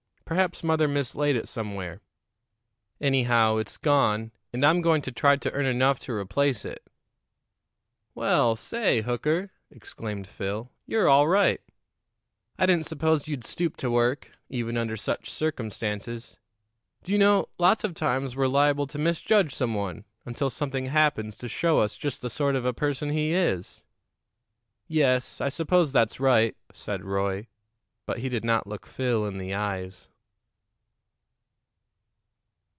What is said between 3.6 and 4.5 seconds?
gone,